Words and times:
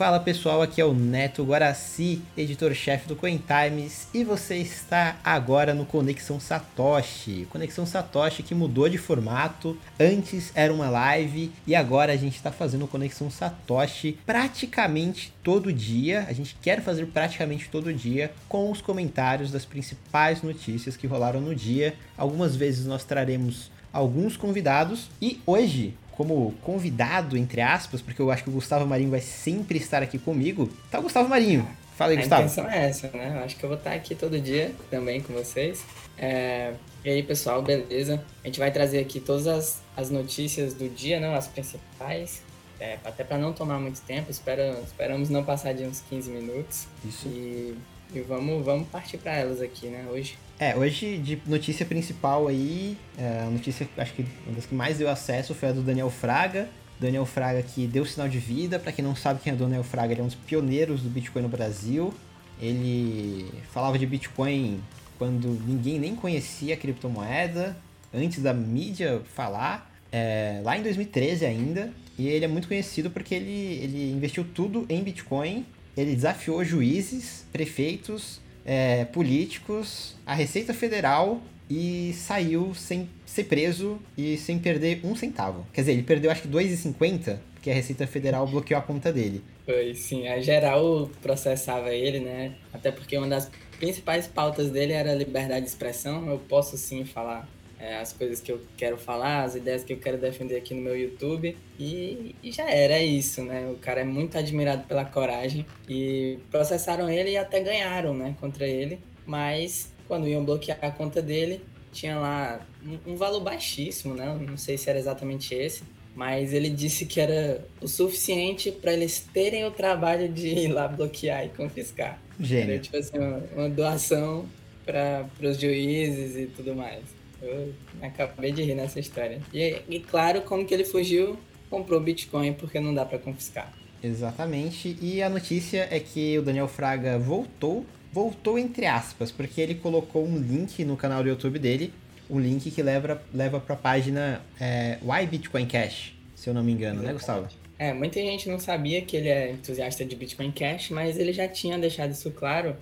Fala 0.00 0.18
pessoal, 0.18 0.62
aqui 0.62 0.80
é 0.80 0.84
o 0.86 0.94
Neto 0.94 1.44
Guaraci, 1.44 2.22
editor-chefe 2.34 3.06
do 3.06 3.14
Coin 3.14 3.36
Times, 3.36 4.08
e 4.14 4.24
você 4.24 4.56
está 4.56 5.18
agora 5.22 5.74
no 5.74 5.84
Conexão 5.84 6.40
Satoshi. 6.40 7.46
Conexão 7.50 7.84
Satoshi 7.84 8.42
que 8.42 8.54
mudou 8.54 8.88
de 8.88 8.96
formato, 8.96 9.76
antes 10.00 10.52
era 10.54 10.72
uma 10.72 10.88
live 10.88 11.52
e 11.66 11.74
agora 11.74 12.14
a 12.14 12.16
gente 12.16 12.34
está 12.34 12.50
fazendo 12.50 12.86
Conexão 12.86 13.30
Satoshi 13.30 14.16
praticamente 14.24 15.34
todo 15.42 15.70
dia. 15.70 16.24
A 16.26 16.32
gente 16.32 16.56
quer 16.62 16.80
fazer 16.80 17.04
praticamente 17.08 17.68
todo 17.68 17.92
dia 17.92 18.32
com 18.48 18.70
os 18.70 18.80
comentários 18.80 19.52
das 19.52 19.66
principais 19.66 20.40
notícias 20.40 20.96
que 20.96 21.06
rolaram 21.06 21.42
no 21.42 21.54
dia. 21.54 21.94
Algumas 22.16 22.56
vezes 22.56 22.86
nós 22.86 23.04
traremos 23.04 23.70
alguns 23.92 24.34
convidados 24.34 25.10
e 25.20 25.42
hoje 25.44 25.94
como 26.12 26.52
convidado, 26.62 27.36
entre 27.36 27.60
aspas, 27.60 28.02
porque 28.02 28.20
eu 28.20 28.30
acho 28.30 28.44
que 28.44 28.50
o 28.50 28.52
Gustavo 28.52 28.86
Marinho 28.86 29.10
vai 29.10 29.20
sempre 29.20 29.78
estar 29.78 30.02
aqui 30.02 30.18
comigo, 30.18 30.68
tá 30.90 30.98
o 30.98 31.02
Gustavo 31.02 31.28
Marinho. 31.28 31.68
Fala 31.96 32.12
aí, 32.12 32.16
a 32.16 32.20
Gustavo. 32.20 32.42
A 32.42 32.44
intenção 32.44 32.70
é 32.70 32.88
essa, 32.88 33.08
né? 33.08 33.36
Eu 33.36 33.44
acho 33.44 33.56
que 33.56 33.64
eu 33.64 33.68
vou 33.68 33.76
estar 33.78 33.92
aqui 33.92 34.14
todo 34.14 34.40
dia 34.40 34.74
também 34.90 35.20
com 35.20 35.34
vocês. 35.34 35.84
É... 36.16 36.72
E 37.04 37.10
aí, 37.10 37.22
pessoal, 37.22 37.62
beleza? 37.62 38.22
A 38.42 38.46
gente 38.46 38.58
vai 38.58 38.70
trazer 38.70 39.00
aqui 39.00 39.20
todas 39.20 39.46
as, 39.46 39.82
as 39.96 40.10
notícias 40.10 40.74
do 40.74 40.88
dia, 40.88 41.20
né? 41.20 41.34
As 41.36 41.46
principais. 41.46 42.42
É, 42.78 42.96
até 43.04 43.22
para 43.22 43.36
não 43.36 43.52
tomar 43.52 43.78
muito 43.78 44.00
tempo, 44.00 44.30
espero, 44.30 44.62
esperamos 44.82 45.28
não 45.28 45.44
passar 45.44 45.74
de 45.74 45.84
uns 45.84 46.00
15 46.08 46.30
minutos. 46.30 46.86
Isso. 47.04 47.28
E, 47.28 47.76
e 48.18 48.20
vamos, 48.20 48.64
vamos 48.64 48.88
partir 48.88 49.18
para 49.18 49.32
elas 49.34 49.60
aqui, 49.60 49.86
né, 49.86 50.06
hoje. 50.10 50.36
É, 50.58 50.76
hoje 50.76 51.18
de 51.18 51.40
notícia 51.46 51.86
principal 51.86 52.48
aí, 52.48 52.96
é, 53.16 53.44
a 53.46 53.50
notícia 53.50 53.88
acho 53.96 54.12
que 54.12 54.26
uma 54.46 54.54
das 54.54 54.66
que 54.66 54.74
mais 54.74 54.98
deu 54.98 55.08
acesso 55.08 55.54
foi 55.54 55.70
a 55.70 55.72
do 55.72 55.82
Daniel 55.82 56.10
Fraga. 56.10 56.68
Daniel 57.00 57.24
Fraga 57.24 57.62
que 57.62 57.86
deu 57.86 58.04
sinal 58.04 58.28
de 58.28 58.38
vida, 58.38 58.78
para 58.78 58.92
quem 58.92 59.02
não 59.02 59.16
sabe 59.16 59.40
quem 59.40 59.52
é 59.52 59.56
o 59.56 59.58
Daniel 59.58 59.82
Fraga, 59.82 60.12
ele 60.12 60.20
é 60.20 60.24
um 60.24 60.26
dos 60.26 60.36
pioneiros 60.36 61.00
do 61.00 61.08
Bitcoin 61.08 61.42
no 61.42 61.48
Brasil. 61.48 62.12
Ele 62.60 63.50
falava 63.72 63.98
de 63.98 64.04
Bitcoin 64.04 64.80
quando 65.18 65.48
ninguém 65.66 65.98
nem 65.98 66.14
conhecia 66.14 66.74
a 66.74 66.76
criptomoeda, 66.76 67.76
antes 68.12 68.42
da 68.42 68.52
mídia 68.52 69.22
falar, 69.34 69.90
é, 70.12 70.60
lá 70.62 70.76
em 70.76 70.82
2013 70.82 71.46
ainda. 71.46 71.90
E 72.18 72.28
ele 72.28 72.44
é 72.44 72.48
muito 72.48 72.68
conhecido 72.68 73.10
porque 73.10 73.34
ele, 73.34 73.80
ele 73.82 74.12
investiu 74.12 74.44
tudo 74.44 74.84
em 74.90 75.02
Bitcoin, 75.02 75.64
ele 75.96 76.14
desafiou 76.14 76.64
juízes, 76.64 77.44
prefeitos, 77.52 78.40
é, 78.64 79.04
políticos, 79.06 80.16
a 80.26 80.34
Receita 80.34 80.72
Federal 80.72 81.42
e 81.68 82.12
saiu 82.14 82.74
sem 82.74 83.08
ser 83.24 83.44
preso 83.44 83.98
e 84.18 84.36
sem 84.36 84.58
perder 84.58 85.00
um 85.04 85.14
centavo. 85.14 85.66
Quer 85.72 85.82
dizer, 85.82 85.92
ele 85.92 86.02
perdeu 86.02 86.30
acho 86.30 86.42
que 86.42 86.48
2,50 86.48 87.38
porque 87.60 87.70
a 87.70 87.74
Receita 87.74 88.06
Federal 88.06 88.46
bloqueou 88.46 88.80
a 88.80 88.82
conta 88.82 89.12
dele. 89.12 89.44
Foi, 89.66 89.94
sim. 89.94 90.26
A 90.26 90.40
geral 90.40 91.10
processava 91.20 91.94
ele, 91.94 92.18
né? 92.18 92.54
Até 92.72 92.90
porque 92.90 93.18
uma 93.18 93.28
das 93.28 93.50
principais 93.78 94.26
pautas 94.26 94.70
dele 94.70 94.94
era 94.94 95.12
a 95.12 95.14
liberdade 95.14 95.60
de 95.60 95.70
expressão. 95.70 96.26
Eu 96.26 96.38
posso 96.38 96.78
sim 96.78 97.04
falar 97.04 97.46
é, 97.80 97.96
as 97.96 98.12
coisas 98.12 98.40
que 98.40 98.52
eu 98.52 98.60
quero 98.76 98.98
falar, 98.98 99.42
as 99.42 99.54
ideias 99.54 99.82
que 99.82 99.94
eu 99.94 99.96
quero 99.96 100.18
defender 100.18 100.56
aqui 100.56 100.74
no 100.74 100.82
meu 100.82 100.96
YouTube. 100.96 101.56
E, 101.78 102.36
e, 102.42 102.52
já 102.52 102.70
era 102.70 102.94
é 102.94 103.04
isso, 103.04 103.42
né? 103.42 103.70
O 103.70 103.76
cara 103.76 104.02
é 104.02 104.04
muito 104.04 104.36
admirado 104.36 104.84
pela 104.84 105.04
coragem. 105.04 105.64
E 105.88 106.38
processaram 106.50 107.08
ele 107.08 107.30
e 107.30 107.36
até 107.38 107.60
ganharam, 107.60 108.14
né? 108.14 108.36
Contra 108.38 108.66
ele. 108.66 109.00
Mas 109.24 109.90
quando 110.06 110.28
iam 110.28 110.44
bloquear 110.44 110.78
a 110.82 110.90
conta 110.90 111.22
dele, 111.22 111.62
tinha 111.90 112.18
lá 112.18 112.60
um, 112.84 113.12
um 113.12 113.16
valor 113.16 113.40
baixíssimo, 113.40 114.14
né? 114.14 114.38
Não 114.46 114.58
sei 114.58 114.76
se 114.76 114.90
era 114.90 114.98
exatamente 114.98 115.54
esse. 115.54 115.82
Mas 116.14 116.52
ele 116.52 116.68
disse 116.68 117.06
que 117.06 117.18
era 117.18 117.64
o 117.80 117.88
suficiente 117.88 118.70
para 118.70 118.92
eles 118.92 119.26
terem 119.32 119.64
o 119.64 119.70
trabalho 119.70 120.28
de 120.28 120.48
ir 120.48 120.68
lá 120.68 120.86
bloquear 120.86 121.46
e 121.46 121.48
confiscar. 121.48 122.20
Gênio. 122.38 122.74
Era 122.74 122.78
tipo 122.78 122.96
assim, 122.98 123.16
uma, 123.16 123.42
uma 123.56 123.68
doação 123.70 124.44
para 124.84 125.24
os 125.40 125.58
juízes 125.58 126.36
e 126.36 126.46
tudo 126.46 126.74
mais. 126.74 127.19
Eu 127.42 127.72
acabei 128.02 128.52
de 128.52 128.62
rir 128.62 128.74
nessa 128.74 129.00
história. 129.00 129.40
E, 129.52 129.82
e 129.88 130.00
claro, 130.00 130.42
como 130.42 130.64
que 130.64 130.74
ele 130.74 130.84
fugiu, 130.84 131.38
comprou 131.68 132.00
Bitcoin 132.00 132.52
porque 132.52 132.78
não 132.80 132.94
dá 132.94 133.04
para 133.04 133.18
confiscar. 133.18 133.72
Exatamente. 134.02 134.96
E 135.00 135.22
a 135.22 135.28
notícia 135.28 135.86
é 135.90 136.00
que 136.00 136.38
o 136.38 136.42
Daniel 136.42 136.68
Fraga 136.68 137.18
voltou, 137.18 137.84
voltou 138.12 138.58
entre 138.58 138.86
aspas, 138.86 139.30
porque 139.30 139.60
ele 139.60 139.74
colocou 139.74 140.26
um 140.26 140.38
link 140.38 140.84
no 140.84 140.96
canal 140.96 141.22
do 141.22 141.28
YouTube 141.28 141.58
dele, 141.58 141.92
um 142.28 142.38
link 142.38 142.70
que 142.70 142.82
leva, 142.82 143.22
leva 143.32 143.60
para 143.60 143.74
a 143.74 143.78
página 143.78 144.40
é, 144.60 144.98
Why 145.02 145.26
Bitcoin 145.26 145.66
Cash, 145.66 146.14
se 146.34 146.48
eu 146.48 146.54
não 146.54 146.62
me 146.62 146.72
engano, 146.72 147.02
né, 147.02 147.12
Gustavo? 147.12 147.48
É, 147.78 147.92
muita 147.92 148.20
gente 148.20 148.48
não 148.48 148.58
sabia 148.58 149.00
que 149.02 149.16
ele 149.16 149.28
é 149.28 149.52
entusiasta 149.52 150.04
de 150.04 150.14
Bitcoin 150.14 150.52
Cash, 150.52 150.90
mas 150.90 151.18
ele 151.18 151.32
já 151.32 151.48
tinha 151.48 151.78
deixado 151.78 152.12
isso 152.12 152.30
claro, 152.30 152.76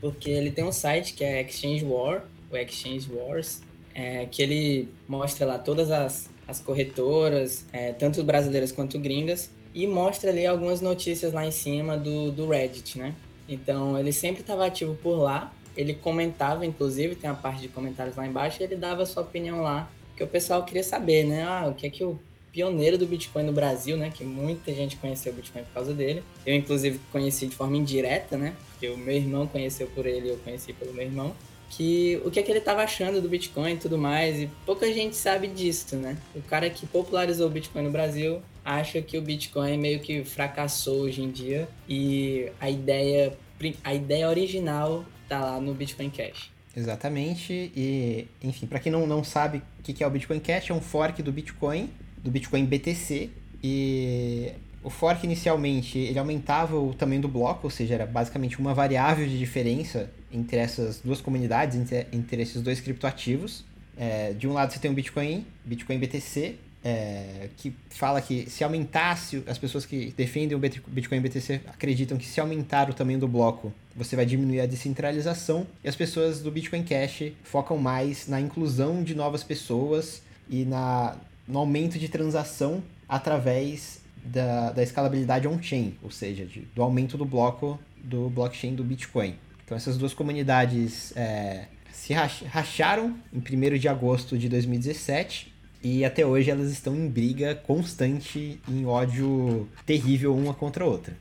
porque 0.00 0.30
ele 0.30 0.50
tem 0.50 0.64
um 0.64 0.72
site 0.72 1.14
que 1.14 1.24
é 1.24 1.42
Exchange 1.42 1.84
War, 1.84 2.24
o 2.50 2.56
Exchange 2.56 3.10
Wars, 3.12 3.60
é, 3.96 4.26
que 4.26 4.42
ele 4.42 4.88
mostra 5.08 5.46
lá 5.46 5.58
todas 5.58 5.90
as, 5.90 6.28
as 6.46 6.60
corretoras, 6.60 7.64
é, 7.72 7.92
tanto 7.92 8.22
brasileiras 8.22 8.70
quanto 8.70 8.98
gringas, 8.98 9.50
e 9.74 9.86
mostra 9.86 10.30
ali 10.30 10.46
algumas 10.46 10.82
notícias 10.82 11.32
lá 11.32 11.46
em 11.46 11.50
cima 11.50 11.96
do, 11.96 12.30
do 12.30 12.46
Reddit, 12.46 12.98
né? 12.98 13.14
Então 13.48 13.98
ele 13.98 14.12
sempre 14.12 14.42
estava 14.42 14.66
ativo 14.66 14.94
por 14.96 15.16
lá, 15.16 15.50
ele 15.74 15.94
comentava, 15.94 16.66
inclusive, 16.66 17.14
tem 17.14 17.28
a 17.30 17.34
parte 17.34 17.62
de 17.62 17.68
comentários 17.68 18.16
lá 18.16 18.26
embaixo, 18.26 18.60
e 18.60 18.64
ele 18.64 18.76
dava 18.76 19.02
a 19.02 19.06
sua 19.06 19.22
opinião 19.22 19.62
lá, 19.62 19.90
que 20.14 20.22
o 20.22 20.26
pessoal 20.26 20.62
queria 20.64 20.84
saber, 20.84 21.24
né? 21.24 21.42
Ah, 21.44 21.66
o 21.68 21.74
que 21.74 21.86
é 21.86 21.90
que 21.90 22.04
o 22.04 22.18
pioneiro 22.52 22.96
do 22.98 23.06
Bitcoin 23.06 23.44
no 23.44 23.52
Brasil, 23.52 23.96
né? 23.96 24.10
Que 24.14 24.24
muita 24.24 24.72
gente 24.74 24.96
conheceu 24.96 25.32
o 25.32 25.36
Bitcoin 25.36 25.62
por 25.64 25.72
causa 25.72 25.92
dele. 25.92 26.22
Eu, 26.44 26.54
inclusive, 26.54 26.98
conheci 27.12 27.46
de 27.46 27.54
forma 27.54 27.76
indireta, 27.76 28.36
né? 28.38 28.54
Porque 28.70 28.88
o 28.88 28.96
meu 28.96 29.14
irmão 29.14 29.46
conheceu 29.46 29.86
por 29.88 30.06
ele 30.06 30.30
eu 30.30 30.38
conheci 30.38 30.72
pelo 30.72 30.94
meu 30.94 31.04
irmão 31.04 31.34
que 31.70 32.20
o 32.24 32.30
que 32.30 32.40
é 32.40 32.42
que 32.42 32.50
ele 32.50 32.58
estava 32.58 32.82
achando 32.82 33.20
do 33.20 33.28
Bitcoin 33.28 33.74
e 33.74 33.76
tudo 33.76 33.98
mais, 33.98 34.38
e 34.40 34.50
pouca 34.64 34.92
gente 34.92 35.16
sabe 35.16 35.48
disso, 35.48 35.96
né? 35.96 36.16
O 36.34 36.42
cara 36.42 36.70
que 36.70 36.86
popularizou 36.86 37.46
o 37.46 37.50
Bitcoin 37.50 37.82
no 37.82 37.90
Brasil 37.90 38.40
acha 38.64 39.00
que 39.00 39.16
o 39.16 39.22
Bitcoin 39.22 39.78
meio 39.78 40.00
que 40.00 40.24
fracassou 40.24 41.00
hoje 41.00 41.22
em 41.22 41.30
dia 41.30 41.68
e 41.88 42.50
a 42.60 42.68
ideia, 42.70 43.36
a 43.84 43.94
ideia 43.94 44.28
original 44.28 45.04
tá 45.28 45.40
lá 45.40 45.60
no 45.60 45.74
Bitcoin 45.74 46.10
Cash. 46.10 46.50
Exatamente, 46.76 47.72
e 47.74 48.26
enfim, 48.42 48.66
para 48.66 48.78
quem 48.78 48.92
não, 48.92 49.06
não 49.06 49.24
sabe 49.24 49.62
o 49.78 49.82
que 49.82 50.04
é 50.04 50.06
o 50.06 50.10
Bitcoin 50.10 50.40
Cash, 50.40 50.70
é 50.70 50.74
um 50.74 50.80
fork 50.80 51.22
do 51.22 51.32
Bitcoin, 51.32 51.88
do 52.22 52.30
Bitcoin 52.30 52.66
BTC, 52.66 53.30
e 53.62 54.52
o 54.82 54.90
fork 54.90 55.24
inicialmente 55.24 55.98
ele 55.98 56.18
aumentava 56.18 56.78
o 56.78 56.92
tamanho 56.92 57.22
do 57.22 57.28
bloco, 57.28 57.66
ou 57.66 57.70
seja, 57.70 57.94
era 57.94 58.06
basicamente 58.06 58.58
uma 58.58 58.74
variável 58.74 59.26
de 59.26 59.38
diferença 59.38 60.10
entre 60.32 60.58
essas 60.58 61.00
duas 61.00 61.20
comunidades, 61.20 61.76
entre, 61.76 62.06
entre 62.12 62.42
esses 62.42 62.60
dois 62.62 62.80
criptoativos. 62.80 63.64
É, 63.96 64.32
de 64.32 64.46
um 64.46 64.52
lado 64.52 64.72
você 64.72 64.78
tem 64.78 64.90
o 64.90 64.94
Bitcoin, 64.94 65.46
Bitcoin 65.64 65.98
BTC, 65.98 66.56
é, 66.84 67.48
que 67.56 67.74
fala 67.90 68.20
que 68.20 68.48
se 68.48 68.62
aumentasse, 68.62 69.42
as 69.46 69.58
pessoas 69.58 69.84
que 69.84 70.14
defendem 70.16 70.56
o 70.56 70.60
Bitcoin 70.60 71.20
BTC 71.20 71.62
acreditam 71.66 72.16
que 72.16 72.24
se 72.24 72.40
aumentar 72.40 72.88
o 72.88 72.94
tamanho 72.94 73.18
do 73.18 73.26
bloco, 73.26 73.72
você 73.94 74.14
vai 74.14 74.24
diminuir 74.24 74.60
a 74.60 74.66
descentralização, 74.66 75.66
e 75.82 75.88
as 75.88 75.96
pessoas 75.96 76.40
do 76.40 76.50
Bitcoin 76.50 76.84
Cash 76.84 77.32
focam 77.42 77.76
mais 77.78 78.28
na 78.28 78.40
inclusão 78.40 79.02
de 79.02 79.16
novas 79.16 79.42
pessoas 79.42 80.22
e 80.48 80.64
na, 80.64 81.16
no 81.48 81.58
aumento 81.58 81.98
de 81.98 82.08
transação 82.08 82.82
através 83.08 84.00
da, 84.24 84.70
da 84.70 84.82
escalabilidade 84.82 85.48
on-chain, 85.48 85.96
ou 86.02 86.10
seja, 86.10 86.44
de, 86.44 86.60
do 86.74 86.82
aumento 86.82 87.16
do 87.16 87.24
bloco 87.24 87.78
do 87.96 88.28
blockchain 88.30 88.74
do 88.74 88.84
Bitcoin. 88.84 89.34
Então 89.66 89.76
essas 89.76 89.98
duas 89.98 90.14
comunidades 90.14 91.12
é, 91.16 91.66
se 91.92 92.14
racharam 92.14 93.18
em 93.32 93.38
1 93.38 93.78
de 93.78 93.88
agosto 93.88 94.38
de 94.38 94.48
2017 94.48 95.52
e 95.82 96.04
até 96.04 96.24
hoje 96.24 96.50
elas 96.50 96.70
estão 96.70 96.94
em 96.94 97.08
briga 97.08 97.52
constante, 97.54 98.60
em 98.68 98.86
ódio 98.86 99.68
terrível 99.84 100.36
uma 100.36 100.54
contra 100.54 100.84
a 100.84 100.86
outra. 100.86 101.16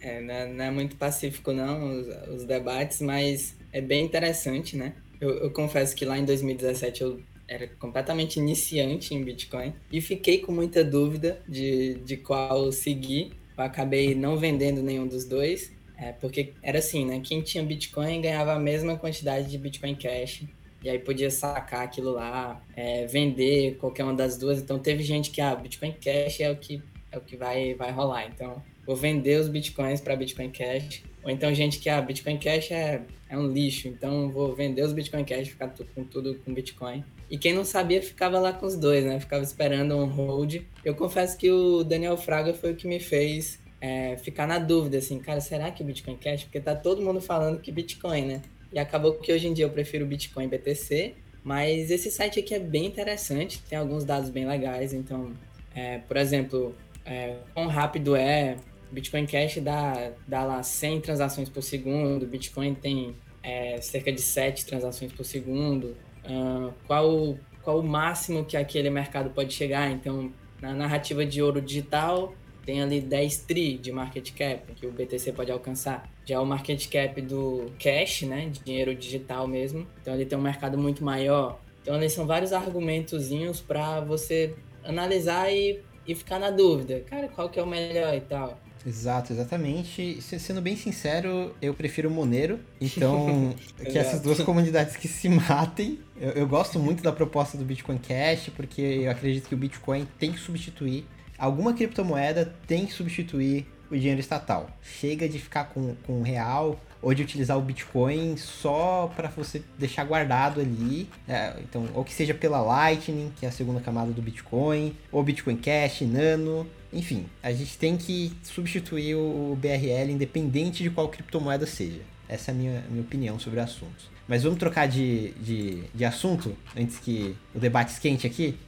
É, 0.00 0.20
não, 0.20 0.34
é, 0.34 0.46
não 0.52 0.64
é 0.64 0.70
muito 0.70 0.96
pacífico 0.96 1.52
não 1.52 2.00
os, 2.00 2.06
os, 2.34 2.44
debates, 2.44 3.00
mas 3.00 3.56
é 3.72 3.80
bem 3.80 4.04
interessante, 4.04 4.76
né? 4.76 4.92
Eu, 5.20 5.30
eu 5.38 5.50
confesso 5.50 5.94
que 5.94 6.04
lá 6.04 6.18
em 6.18 6.24
2017 6.24 7.02
eu 7.02 7.20
era 7.48 7.68
completamente 7.78 8.36
iniciante 8.36 9.14
em 9.14 9.22
Bitcoin 9.22 9.72
e 9.92 10.00
fiquei 10.00 10.38
com 10.38 10.50
muita 10.50 10.84
dúvida 10.84 11.40
de, 11.48 11.94
de 12.04 12.16
qual 12.16 12.70
seguir. 12.72 13.32
Eu 13.56 13.64
acabei 13.64 14.14
não 14.14 14.36
vendendo 14.36 14.82
nenhum 14.82 15.06
dos 15.06 15.24
dois, 15.24 15.72
é, 15.96 16.12
porque 16.12 16.52
era 16.62 16.78
assim, 16.78 17.04
né? 17.04 17.20
Quem 17.24 17.40
tinha 17.40 17.64
Bitcoin 17.64 18.20
ganhava 18.20 18.52
a 18.52 18.58
mesma 18.58 18.96
quantidade 18.96 19.50
de 19.50 19.56
Bitcoin 19.56 19.94
Cash 19.94 20.44
e 20.82 20.90
aí 20.90 20.98
podia 20.98 21.30
sacar 21.30 21.82
aquilo 21.82 22.12
lá, 22.12 22.62
é, 22.76 23.06
vender 23.06 23.76
qualquer 23.78 24.04
uma 24.04 24.14
das 24.14 24.36
duas. 24.36 24.60
Então 24.60 24.78
teve 24.78 25.02
gente 25.02 25.30
que, 25.30 25.40
ah, 25.40 25.54
Bitcoin 25.56 25.92
Cash 25.92 26.40
é 26.40 26.50
o 26.50 26.56
que, 26.56 26.82
é 27.10 27.18
o 27.18 27.20
que 27.20 27.36
vai, 27.36 27.74
vai 27.74 27.90
rolar. 27.90 28.26
Então 28.26 28.62
vou 28.86 28.94
vender 28.94 29.40
os 29.40 29.48
Bitcoins 29.48 30.00
para 30.00 30.14
Bitcoin 30.14 30.50
Cash. 30.50 31.02
Ou 31.24 31.30
então 31.30 31.52
gente 31.52 31.78
que, 31.78 31.88
ah, 31.88 32.00
Bitcoin 32.00 32.38
Cash 32.38 32.70
é, 32.70 33.02
é 33.28 33.36
um 33.36 33.48
lixo, 33.48 33.88
então 33.88 34.30
vou 34.30 34.54
vender 34.54 34.82
os 34.82 34.92
Bitcoin 34.92 35.24
Cash 35.24 35.48
ficar 35.48 35.74
com 35.94 36.04
tudo 36.04 36.36
com 36.44 36.54
Bitcoin. 36.54 37.02
E 37.28 37.36
quem 37.36 37.52
não 37.52 37.64
sabia 37.64 38.00
ficava 38.00 38.38
lá 38.38 38.52
com 38.52 38.66
os 38.66 38.76
dois, 38.76 39.04
né? 39.04 39.18
Ficava 39.18 39.42
esperando 39.42 39.96
um 39.96 40.06
hold. 40.06 40.58
Eu 40.84 40.94
confesso 40.94 41.36
que 41.36 41.50
o 41.50 41.82
Daniel 41.82 42.16
Fraga 42.16 42.54
foi 42.54 42.72
o 42.72 42.76
que 42.76 42.86
me 42.86 43.00
fez 43.00 43.58
é, 43.80 44.16
ficar 44.16 44.46
na 44.46 44.58
dúvida, 44.58 44.98
assim, 44.98 45.18
cara, 45.18 45.40
será 45.40 45.70
que 45.70 45.84
Bitcoin 45.84 46.16
Cash? 46.16 46.44
Porque 46.44 46.60
tá 46.60 46.74
todo 46.74 47.02
mundo 47.02 47.20
falando 47.20 47.60
que 47.60 47.70
Bitcoin, 47.70 48.26
né? 48.26 48.42
E 48.72 48.78
acabou 48.78 49.14
que 49.14 49.32
hoje 49.32 49.46
em 49.46 49.52
dia 49.52 49.64
eu 49.64 49.70
prefiro 49.70 50.06
Bitcoin 50.06 50.48
BTC, 50.48 51.14
mas 51.44 51.90
esse 51.90 52.10
site 52.10 52.40
aqui 52.40 52.54
é 52.54 52.58
bem 52.58 52.86
interessante, 52.86 53.62
tem 53.68 53.78
alguns 53.78 54.04
dados 54.04 54.30
bem 54.30 54.46
legais, 54.46 54.92
então, 54.92 55.32
é, 55.74 55.98
por 55.98 56.16
exemplo, 56.16 56.74
é, 57.04 57.36
quão 57.54 57.68
rápido 57.68 58.16
é, 58.16 58.56
Bitcoin 58.90 59.26
Cash 59.26 59.58
dá, 59.58 60.12
dá 60.26 60.44
lá 60.44 60.62
100 60.62 61.00
transações 61.00 61.48
por 61.48 61.62
segundo, 61.62 62.26
Bitcoin 62.26 62.74
tem 62.74 63.14
é, 63.42 63.80
cerca 63.80 64.10
de 64.10 64.20
7 64.20 64.66
transações 64.66 65.12
por 65.12 65.24
segundo, 65.24 65.96
uh, 66.24 66.72
qual, 66.86 67.38
qual 67.62 67.78
o 67.78 67.82
máximo 67.82 68.44
que 68.44 68.56
aquele 68.56 68.90
mercado 68.90 69.30
pode 69.30 69.54
chegar, 69.54 69.90
então, 69.90 70.32
na 70.60 70.74
narrativa 70.74 71.24
de 71.24 71.40
ouro 71.40 71.60
digital, 71.60 72.34
tem 72.66 72.82
ali 72.82 73.00
10 73.00 73.38
tri 73.38 73.78
de 73.78 73.92
market 73.92 74.32
cap 74.32 74.74
que 74.74 74.86
o 74.86 74.90
BTC 74.90 75.32
pode 75.32 75.52
alcançar. 75.52 76.10
Já 76.26 76.40
o 76.40 76.44
market 76.44 76.88
cap 76.90 77.22
do 77.22 77.70
cash, 77.78 78.22
né, 78.22 78.48
de 78.50 78.58
dinheiro 78.58 78.94
digital 78.94 79.46
mesmo, 79.46 79.86
então 80.02 80.12
ele 80.14 80.26
tem 80.26 80.36
um 80.36 80.42
mercado 80.42 80.76
muito 80.76 81.04
maior. 81.04 81.60
Então, 81.80 81.94
ali 81.94 82.10
são 82.10 82.26
vários 82.26 82.52
argumentozinhos 82.52 83.60
para 83.60 84.00
você 84.00 84.52
analisar 84.84 85.52
e, 85.52 85.80
e 86.04 86.16
ficar 86.16 86.40
na 86.40 86.50
dúvida, 86.50 87.00
cara, 87.08 87.28
qual 87.28 87.48
que 87.48 87.60
é 87.60 87.62
o 87.62 87.66
melhor 87.66 88.12
e 88.12 88.20
tal. 88.20 88.58
Exato, 88.84 89.32
exatamente. 89.32 90.20
Sendo 90.22 90.60
bem 90.60 90.76
sincero, 90.76 91.54
eu 91.60 91.74
prefiro 91.74 92.10
Monero. 92.10 92.60
Então, 92.80 93.54
que 93.78 93.98
essas 93.98 94.20
duas 94.20 94.40
comunidades 94.40 94.96
que 94.96 95.08
se 95.08 95.28
matem. 95.28 95.98
Eu, 96.20 96.30
eu, 96.30 96.46
gosto 96.46 96.78
muito 96.78 97.02
da 97.02 97.12
proposta 97.12 97.58
do 97.58 97.64
Bitcoin 97.64 97.98
Cash, 97.98 98.50
porque 98.54 98.80
eu 98.80 99.10
acredito 99.10 99.48
que 99.48 99.54
o 99.54 99.58
Bitcoin 99.58 100.06
tem 100.18 100.32
que 100.32 100.38
substituir 100.38 101.04
alguma 101.38 101.74
criptomoeda 101.74 102.54
tem 102.66 102.86
que 102.86 102.92
substituir 102.92 103.66
o 103.90 103.96
dinheiro 103.96 104.20
estatal. 104.20 104.70
Chega 104.82 105.28
de 105.28 105.38
ficar 105.38 105.64
com, 105.66 105.94
com 106.06 106.22
real 106.22 106.80
ou 107.00 107.14
de 107.14 107.22
utilizar 107.22 107.56
o 107.56 107.62
Bitcoin 107.62 108.36
só 108.36 109.12
para 109.14 109.28
você 109.28 109.62
deixar 109.78 110.04
guardado 110.04 110.60
ali. 110.60 111.08
É, 111.28 111.54
então, 111.60 111.88
ou 111.94 112.04
que 112.04 112.12
seja 112.12 112.34
pela 112.34 112.60
Lightning, 112.60 113.32
que 113.38 113.46
é 113.46 113.48
a 113.48 113.52
segunda 113.52 113.80
camada 113.80 114.10
do 114.10 114.22
Bitcoin, 114.22 114.96
ou 115.12 115.22
Bitcoin 115.22 115.56
Cash, 115.56 116.02
Nano. 116.02 116.66
Enfim, 116.92 117.26
a 117.42 117.52
gente 117.52 117.76
tem 117.78 117.96
que 117.96 118.32
substituir 118.42 119.14
o 119.14 119.56
BRL 119.60 120.10
independente 120.10 120.82
de 120.82 120.90
qual 120.90 121.08
criptomoeda 121.08 121.66
seja. 121.66 122.00
Essa 122.28 122.50
é 122.50 122.54
a 122.54 122.56
minha, 122.56 122.84
minha 122.90 123.02
opinião 123.02 123.38
sobre 123.38 123.60
o 123.60 123.62
assunto. 123.62 124.10
Mas 124.26 124.42
vamos 124.42 124.58
trocar 124.58 124.88
de, 124.88 125.30
de, 125.34 125.84
de 125.94 126.04
assunto 126.04 126.56
antes 126.76 126.98
que 126.98 127.36
o 127.54 127.60
debate 127.60 127.92
esquente 127.92 128.26
aqui? 128.26 128.58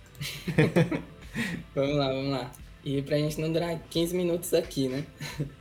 vamos 1.75 1.97
lá, 1.97 2.09
vamos 2.09 2.31
lá. 2.31 2.53
E 2.85 3.03
pra 3.03 3.19
gente 3.19 3.41
não 3.41 3.53
durar 3.53 3.79
15 3.91 4.17
minutos 4.17 4.55
aqui, 4.55 4.89
né? 4.89 5.05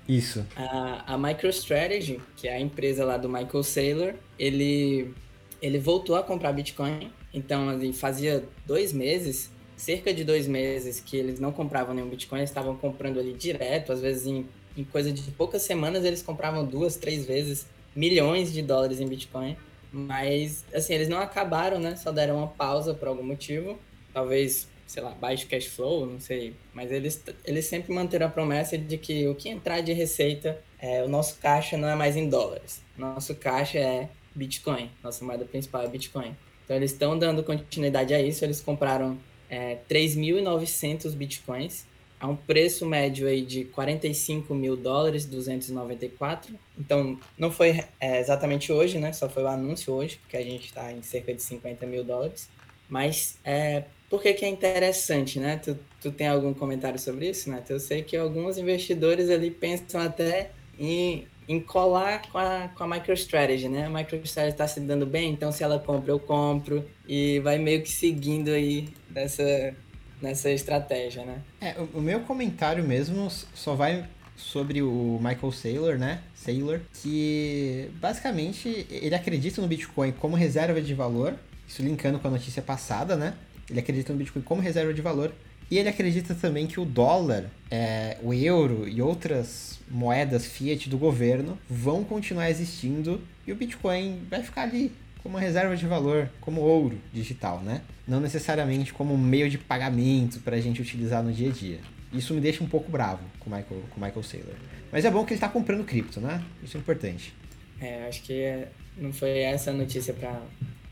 Isso. 0.08 0.46
A, 0.56 1.14
a 1.14 1.18
MicroStrategy, 1.18 2.22
que 2.36 2.48
é 2.48 2.56
a 2.56 2.60
empresa 2.60 3.04
lá 3.04 3.18
do 3.18 3.28
Michael 3.28 3.64
Saylor, 3.64 4.14
ele, 4.38 5.14
ele 5.62 5.80
voltou 5.80 6.16
a 6.16 6.24
comprar 6.24 6.54
Bitcoin. 6.54 7.12
Então, 7.34 7.70
assim, 7.70 7.92
fazia 7.92 8.48
dois 8.66 8.94
meses, 8.94 9.52
cerca 9.76 10.14
de 10.14 10.24
dois 10.24 10.48
meses, 10.48 11.00
que 11.00 11.18
eles 11.18 11.40
não 11.40 11.52
compravam 11.52 11.94
nenhum 11.94 12.10
Bitcoin, 12.10 12.40
eles 12.40 12.50
estavam 12.50 12.76
comprando 12.76 13.20
ali 13.20 13.34
direto, 13.34 13.92
às 13.92 14.00
vezes 14.00 14.26
em, 14.26 14.46
em 14.76 14.84
coisa 14.84 15.12
de 15.12 15.22
poucas 15.32 15.64
semanas 15.64 16.06
eles 16.06 16.22
compravam 16.22 16.66
duas, 16.66 16.96
três 16.96 17.26
vezes 17.26 17.68
milhões 17.96 18.54
de 18.54 18.62
dólares 18.62 19.02
em 19.02 19.08
Bitcoin. 19.08 19.58
Mas, 19.92 20.66
assim, 20.74 20.94
eles 20.94 21.10
não 21.10 21.18
acabaram, 21.18 21.80
né? 21.80 21.96
Só 21.96 22.12
deram 22.12 22.38
uma 22.38 22.48
pausa 22.48 22.94
por 22.94 23.08
algum 23.08 23.24
motivo. 23.24 23.80
Talvez 24.14 24.68
sei 24.88 25.04
lá, 25.04 25.12
baixo 25.12 25.46
cash 25.48 25.66
flow, 25.66 26.06
não 26.06 26.20
sei. 26.20 26.56
Mas 26.74 26.92
eles, 26.92 27.22
eles 27.44 27.66
sempre 27.66 27.94
manteram 27.94 28.26
a 28.26 28.30
promessa 28.30 28.78
de 28.78 28.98
que 28.98 29.28
o 29.28 29.36
que 29.36 29.50
entrar 29.50 29.82
de 29.82 29.92
receita, 29.94 30.60
é, 30.80 31.04
o 31.04 31.10
nosso 31.10 31.38
caixa 31.40 31.78
não 31.78 31.90
é 31.90 31.96
mais 31.96 32.16
em 32.16 32.30
dólares. 32.30 32.82
Nosso 32.98 33.36
caixa 33.36 33.78
é 33.78 34.10
Bitcoin. 34.34 34.90
Nossa 35.04 35.24
moeda 35.24 35.46
principal 35.46 35.84
é 35.84 35.88
Bitcoin. 35.88 36.36
Então 36.64 36.76
eles 36.76 36.92
estão 36.92 37.20
dando 37.20 37.44
continuidade 37.44 38.14
a 38.14 38.22
isso. 38.22 38.46
Eles 38.46 38.62
compraram 38.62 39.20
é, 39.50 39.78
3.900 39.90 41.14
Bitcoins 41.14 41.86
a 42.20 42.28
um 42.28 42.36
preço 42.36 42.86
médio 42.86 43.28
aí 43.28 43.42
de 43.42 43.66
45 43.66 44.54
mil 44.56 44.76
dólares, 44.76 45.26
294. 45.26 46.58
Então, 46.78 47.20
não 47.38 47.52
foi 47.52 47.84
é, 48.00 48.20
exatamente 48.20 48.72
hoje, 48.72 48.98
né? 48.98 49.14
Só 49.14 49.30
foi 49.30 49.44
o 49.44 49.48
anúncio 49.48 49.94
hoje, 49.94 50.18
porque 50.18 50.38
a 50.38 50.44
gente 50.44 50.66
está 50.66 50.92
em 50.92 51.02
cerca 51.04 51.34
de 51.34 51.42
50 51.42 51.86
mil 51.86 52.04
dólares. 52.04 52.50
Mas 52.90 53.38
é, 53.44 53.84
por 54.10 54.22
que, 54.22 54.34
que 54.34 54.46
é 54.46 54.48
interessante, 54.48 55.40
né? 55.40 55.58
Tu, 55.58 55.78
tu 56.02 56.12
tem 56.12 56.28
algum 56.28 56.54
comentário 56.54 57.00
sobre 57.00 57.30
isso, 57.30 57.50
né? 57.50 57.62
Eu 57.70 57.80
sei 57.80 58.02
que 58.02 58.16
alguns 58.16 58.58
investidores 58.58 59.30
ali 59.30 59.52
pensam 59.52 60.02
até 60.02 60.52
em, 60.80 61.28
em 61.48 61.60
colar 61.60 62.22
com 62.32 62.38
a, 62.38 62.70
com 62.70 62.84
a 62.84 62.88
MicroStrategy, 62.88 63.68
né? 63.68 63.86
A 63.86 63.90
MicroStrategy 63.90 64.54
está 64.54 64.68
se 64.68 64.80
dando 64.80 65.06
bem, 65.06 65.32
então 65.32 65.52
se 65.52 65.64
ela 65.64 65.80
compra, 65.80 66.12
eu 66.12 66.20
compro. 66.20 66.86
E 67.08 67.40
vai 67.40 67.58
meio 67.58 67.82
que 67.82 67.92
seguindo 67.92 68.50
aí 68.50 68.90
nessa, 69.10 69.76
nessa 70.22 70.50
estratégia, 70.52 71.26
né? 71.26 71.42
É, 71.60 71.76
o, 71.80 72.00
o 72.00 72.02
meu 72.02 72.22
comentário 72.22 72.84
mesmo 72.84 73.30
só 73.30 73.76
vai 73.76 74.08
sobre 74.38 74.82
o 74.82 75.20
Michael 75.20 75.52
Saylor, 75.52 75.98
né? 75.98 76.22
Saylor, 76.34 76.80
que 77.02 77.90
basicamente 77.96 78.88
ele 78.90 79.16
acredita 79.16 79.62
no 79.62 79.68
Bitcoin 79.68 80.12
como 80.14 80.36
reserva 80.36 80.80
de 80.80 80.94
valor, 80.94 81.36
isso 81.68 81.82
linkando 81.82 82.20
com 82.20 82.28
a 82.28 82.32
notícia 82.32 82.62
passada, 82.62 83.18
né? 83.18 83.34
Ele 83.70 83.80
acredita 83.80 84.14
no 84.14 84.20
Bitcoin 84.20 84.42
como 84.42 84.62
reserva 84.62 84.94
de 84.94 85.02
valor. 85.02 85.34
E 85.70 85.78
ele 85.78 85.90
acredita 85.90 86.34
também 86.34 86.66
que 86.66 86.80
o 86.80 86.86
dólar, 86.86 87.46
é, 87.70 88.18
o 88.24 88.34
euro 88.34 88.88
e 88.88 89.02
outras 89.02 89.80
moedas 89.90 90.46
fiat 90.46 90.90
do 90.90 90.98
governo 90.98 91.58
vão 91.70 92.06
continuar 92.06 92.50
existindo 92.50 93.22
e 93.46 93.52
o 93.52 93.56
Bitcoin 93.56 94.22
vai 94.30 94.42
ficar 94.42 94.62
ali 94.62 94.94
como 95.22 95.38
reserva 95.38 95.76
de 95.76 95.86
valor, 95.86 96.30
como 96.40 96.62
ouro 96.62 96.98
digital, 97.14 97.60
né? 97.62 97.82
Não 98.08 98.22
necessariamente 98.22 98.94
como 98.94 99.14
um 99.14 99.18
meio 99.18 99.50
de 99.50 99.58
pagamento 99.58 100.40
para 100.40 100.56
a 100.56 100.62
gente 100.62 100.82
utilizar 100.82 101.22
no 101.22 101.34
dia 101.34 101.50
a 101.50 101.52
dia. 101.52 101.80
Isso 102.14 102.34
me 102.34 102.40
deixa 102.40 102.64
um 102.64 102.68
pouco 102.68 102.90
bravo 102.90 103.24
com 103.40 103.50
o 103.50 103.54
Michael, 103.54 103.82
com 103.90 104.00
Michael 104.00 104.24
Saylor. 104.24 104.56
Mas 104.90 105.04
é 105.04 105.12
bom 105.12 105.26
que 105.26 105.34
ele 105.34 105.38
está 105.38 105.50
comprando 105.50 105.84
cripto, 105.84 106.22
né? 106.22 106.42
Isso 106.64 106.78
é 106.78 106.80
importante. 106.80 107.34
É, 107.82 108.08
acho 108.08 108.24
que 108.24 108.66
não 108.98 109.12
foi 109.12 109.40
essa 109.40 109.72
a 109.72 109.74
notícia 109.74 110.14
para 110.14 110.42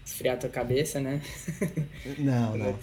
esfriar 0.06 0.38
tua 0.38 0.50
cabeça, 0.50 1.00
né? 1.00 1.20
Não, 2.20 2.56
não. 2.56 2.78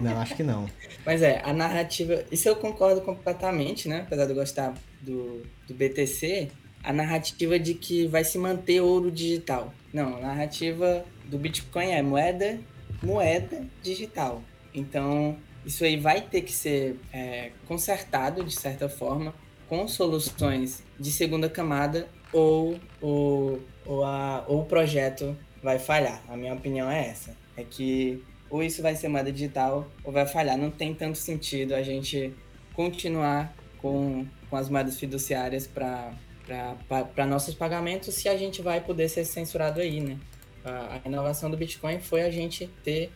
não, 0.00 0.20
acho 0.20 0.34
que 0.34 0.42
não. 0.42 0.68
Mas 1.06 1.22
é, 1.22 1.40
a 1.44 1.52
narrativa. 1.52 2.24
Isso 2.32 2.48
eu 2.48 2.56
concordo 2.56 3.00
completamente, 3.00 3.88
né? 3.88 4.00
Apesar 4.00 4.24
de 4.24 4.32
eu 4.32 4.36
gostar 4.36 4.74
do, 5.00 5.42
do 5.68 5.74
BTC, 5.74 6.50
a 6.82 6.92
narrativa 6.92 7.58
de 7.58 7.74
que 7.74 8.06
vai 8.08 8.24
se 8.24 8.36
manter 8.38 8.80
ouro 8.80 9.10
digital. 9.10 9.72
Não, 9.92 10.16
a 10.16 10.20
narrativa 10.20 11.04
do 11.26 11.38
Bitcoin 11.38 11.90
é 11.90 12.02
moeda, 12.02 12.58
moeda 13.02 13.64
digital. 13.82 14.42
Então, 14.74 15.36
isso 15.64 15.84
aí 15.84 15.96
vai 15.96 16.20
ter 16.22 16.42
que 16.42 16.52
ser 16.52 16.96
é, 17.12 17.52
consertado 17.66 18.44
de 18.44 18.54
certa 18.54 18.88
forma 18.88 19.32
com 19.68 19.86
soluções 19.86 20.82
de 20.98 21.10
segunda 21.10 21.48
camada 21.48 22.08
ou, 22.32 22.78
ou, 23.00 23.60
ou, 23.86 24.04
a, 24.04 24.44
ou 24.48 24.62
o 24.62 24.64
projeto 24.64 25.36
vai 25.62 25.78
falhar. 25.78 26.22
A 26.28 26.36
minha 26.36 26.54
opinião 26.54 26.90
é 26.90 27.08
essa. 27.08 27.36
É 27.56 27.62
que 27.62 28.22
ou 28.50 28.62
isso 28.62 28.82
vai 28.82 28.94
ser 28.94 29.08
moeda 29.08 29.32
digital 29.32 29.88
ou 30.04 30.12
vai 30.12 30.26
falhar. 30.26 30.58
Não 30.58 30.70
tem 30.70 30.94
tanto 30.94 31.16
sentido 31.16 31.74
a 31.74 31.82
gente 31.82 32.34
continuar 32.74 33.54
com, 33.78 34.26
com 34.50 34.56
as 34.56 34.68
moedas 34.68 34.98
fiduciárias 34.98 35.66
para 35.66 37.26
nossos 37.26 37.54
pagamentos 37.54 38.14
se 38.14 38.28
a 38.28 38.36
gente 38.36 38.60
vai 38.60 38.80
poder 38.80 39.08
ser 39.08 39.24
censurado 39.24 39.80
aí, 39.80 40.00
né? 40.00 40.18
A, 40.64 41.00
a 41.02 41.08
inovação 41.08 41.50
do 41.50 41.56
Bitcoin 41.56 41.98
foi 41.98 42.22
a 42.22 42.30
gente 42.30 42.68
ter 42.84 43.10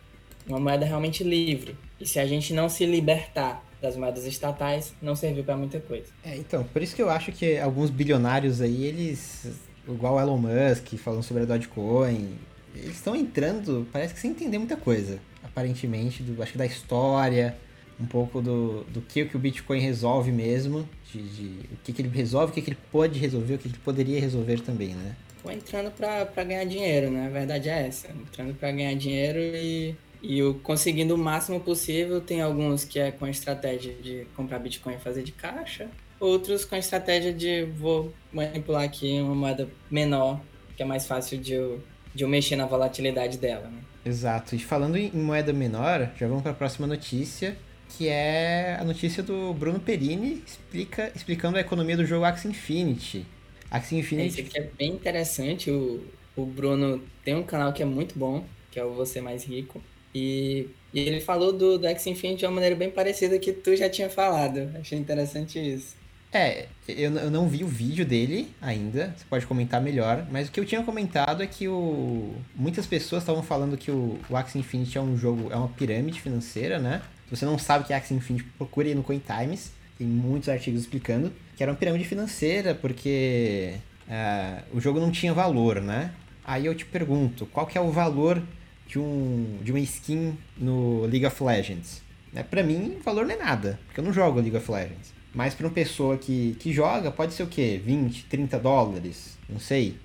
uma 0.47 0.59
moeda 0.59 0.85
realmente 0.85 1.23
livre. 1.23 1.77
E 1.99 2.05
se 2.05 2.19
a 2.19 2.25
gente 2.25 2.53
não 2.53 2.67
se 2.67 2.85
libertar 2.85 3.63
das 3.81 3.95
moedas 3.95 4.25
estatais, 4.25 4.93
não 5.01 5.15
serviu 5.15 5.43
para 5.43 5.55
muita 5.55 5.79
coisa. 5.79 6.07
É, 6.23 6.35
então, 6.35 6.63
por 6.63 6.81
isso 6.81 6.95
que 6.95 7.01
eu 7.01 7.09
acho 7.09 7.31
que 7.31 7.59
alguns 7.59 7.91
bilionários 7.91 8.59
aí, 8.59 8.85
eles 8.85 9.66
igual 9.93 10.15
o 10.15 10.19
Elon 10.19 10.37
Musk 10.37 10.95
falando 10.97 11.23
sobre 11.23 11.43
a 11.43 11.45
Dogecoin. 11.45 12.35
Eles 12.75 12.95
estão 12.95 13.15
entrando, 13.15 13.87
parece 13.91 14.13
que 14.13 14.19
sem 14.19 14.31
entender 14.31 14.57
muita 14.57 14.77
coisa, 14.77 15.19
aparentemente, 15.43 16.21
do, 16.21 16.41
acho 16.41 16.51
que 16.51 16.57
da 16.57 16.65
história, 16.65 17.57
um 17.99 18.05
pouco 18.05 18.41
do, 18.41 18.83
do 18.83 19.01
que, 19.01 19.25
que 19.25 19.35
o 19.35 19.39
Bitcoin 19.39 19.79
resolve 19.79 20.31
mesmo, 20.31 20.87
de, 21.11 21.21
de 21.21 21.45
o 21.73 21.77
que, 21.83 21.93
que 21.93 22.01
ele 22.01 22.09
resolve, 22.09 22.51
o 22.51 22.53
que, 22.53 22.61
que 22.61 22.69
ele 22.69 22.77
pode 22.91 23.17
resolver, 23.17 23.55
o 23.55 23.57
que, 23.57 23.69
que 23.69 23.75
ele 23.75 23.83
poderia 23.83 24.19
resolver 24.19 24.59
também, 24.61 24.93
né? 24.93 25.15
Ou 25.43 25.51
entrando 25.51 25.91
para 25.91 26.43
ganhar 26.43 26.65
dinheiro, 26.65 27.09
né? 27.09 27.27
A 27.27 27.29
verdade 27.29 27.69
é 27.69 27.87
essa. 27.87 28.09
Entrando 28.09 28.53
para 28.55 28.71
ganhar 28.71 28.93
dinheiro 28.95 29.39
e, 29.39 29.95
e 30.21 30.43
o, 30.43 30.55
conseguindo 30.55 31.15
o 31.15 31.17
máximo 31.17 31.59
possível. 31.59 32.19
Tem 32.21 32.41
alguns 32.41 32.83
que 32.83 32.99
é 32.99 33.11
com 33.11 33.25
a 33.25 33.29
estratégia 33.29 33.93
de 33.93 34.27
comprar 34.35 34.59
Bitcoin 34.59 34.95
e 34.95 34.99
fazer 34.99 35.23
de 35.23 35.31
caixa 35.31 35.89
outros 36.19 36.65
com 36.65 36.75
a 36.75 36.79
estratégia 36.79 37.33
de 37.33 37.63
vou 37.63 38.13
manipular 38.31 38.83
aqui 38.83 39.19
uma 39.21 39.35
moeda 39.35 39.67
menor, 39.89 40.41
que 40.75 40.83
é 40.83 40.85
mais 40.85 41.07
fácil 41.07 41.37
de 41.37 41.53
eu, 41.53 41.83
de 42.13 42.23
eu 42.23 42.27
mexer 42.29 42.55
na 42.55 42.65
volatilidade 42.65 43.37
dela. 43.37 43.67
Né? 43.67 43.79
Exato. 44.05 44.55
E 44.55 44.59
falando 44.59 44.97
em 44.97 45.11
moeda 45.11 45.51
menor, 45.53 46.11
já 46.17 46.27
vamos 46.27 46.43
para 46.43 46.51
a 46.51 46.55
próxima 46.55 46.87
notícia. 46.87 47.57
que 47.89 48.07
é 48.07 48.77
a 48.79 48.83
notícia 48.83 49.23
do 49.23 49.53
Bruno 49.53 49.79
Perini 49.79 50.43
explica, 50.45 51.11
explicando 51.15 51.57
a 51.57 51.61
economia 51.61 51.95
do 51.97 52.05
jogo 52.05 52.25
Axie 52.25 52.49
Infinity. 52.49 53.25
Axie 53.71 53.97
Infinity. 53.97 54.41
Esse 54.41 54.41
aqui 54.41 54.59
é 54.59 54.69
bem 54.77 54.91
interessante. 54.91 55.71
O, 55.71 56.03
o 56.35 56.45
Bruno 56.45 57.01
tem 57.23 57.35
um 57.35 57.43
canal 57.43 57.73
que 57.73 57.81
é 57.81 57.85
muito 57.85 58.17
bom, 58.17 58.45
que 58.71 58.79
é 58.79 58.83
o 58.83 58.93
Você 58.93 59.21
Mais 59.21 59.43
Rico. 59.45 59.81
E, 60.13 60.67
e 60.93 60.99
ele 60.99 61.19
falou 61.21 61.53
do, 61.53 61.77
do 61.77 61.87
Axie 61.87 62.09
Infinity 62.09 62.39
de 62.39 62.45
uma 62.45 62.51
maneira 62.53 62.75
bem 62.75 62.89
parecida 62.89 63.37
que 63.39 63.51
tu 63.51 63.75
já 63.75 63.89
tinha 63.89 64.09
falado. 64.09 64.69
Achei 64.79 64.97
interessante 64.97 65.59
isso. 65.59 65.95
É, 66.31 66.67
eu, 66.87 67.13
eu 67.15 67.31
não 67.31 67.47
vi 67.47 67.63
o 67.63 67.67
vídeo 67.67 68.05
dele 68.05 68.53
ainda, 68.61 69.15
você 69.17 69.25
pode 69.29 69.45
comentar 69.47 69.81
melhor, 69.81 70.27
mas 70.29 70.49
o 70.49 70.51
que 70.51 70.59
eu 70.59 70.65
tinha 70.65 70.83
comentado 70.83 71.41
é 71.41 71.47
que 71.47 71.67
o, 71.67 72.35
muitas 72.53 72.85
pessoas 72.85 73.23
estavam 73.23 73.41
falando 73.41 73.77
que 73.77 73.89
o, 73.89 74.19
o 74.29 74.35
Axie 74.35 74.59
Infinity 74.59 74.97
é 74.97 75.01
um 75.01 75.17
jogo, 75.17 75.51
é 75.51 75.55
uma 75.55 75.69
pirâmide 75.69 76.19
financeira, 76.21 76.79
né? 76.79 77.01
Se 77.29 77.35
você 77.35 77.45
não 77.45 77.57
sabe 77.57 77.83
o 77.83 77.87
que 77.87 77.93
é 77.93 77.95
Axie 77.95 78.13
Infinity, 78.13 78.45
procure 78.57 78.89
aí 78.89 78.95
no 78.95 79.03
CoinTimes, 79.03 79.71
tem 79.97 80.05
muitos 80.05 80.49
artigos 80.49 80.81
explicando, 80.81 81.31
que 81.55 81.63
era 81.63 81.71
uma 81.71 81.77
pirâmide 81.77 82.05
financeira, 82.05 82.75
porque 82.75 83.75
uh, 84.07 84.77
o 84.77 84.81
jogo 84.81 84.99
não 84.99 85.11
tinha 85.11 85.33
valor, 85.33 85.81
né? 85.81 86.13
Aí 86.43 86.65
eu 86.65 86.75
te 86.75 86.85
pergunto, 86.85 87.45
qual 87.45 87.65
que 87.65 87.77
é 87.77 87.81
o 87.81 87.91
valor 87.91 88.41
de, 88.85 88.99
um, 88.99 89.59
de 89.61 89.71
uma 89.71 89.79
skin 89.79 90.37
no 90.57 91.01
League 91.01 91.25
of 91.25 91.43
Legends? 91.43 92.01
Né? 92.31 92.43
Pra 92.43 92.63
mim, 92.63 92.97
valor 93.03 93.25
não 93.25 93.33
é 93.33 93.37
nada, 93.37 93.79
porque 93.85 93.99
eu 93.99 94.03
não 94.03 94.13
jogo 94.13 94.39
League 94.39 94.55
of 94.55 94.71
Legends. 94.71 95.16
Mas 95.37 95.53
para 95.53 95.67
uma 95.67 95.71
pessoa 95.71 96.17
que, 96.17 96.57
que 96.59 96.73
joga, 96.73 97.11
pode 97.11 97.31
ser 97.31 97.43
o 97.43 97.47
quê? 97.47 97.79
20, 97.85 98.25
30 98.25 98.57
dólares? 98.57 99.37
Não 99.47 99.59
sei. 99.59 99.95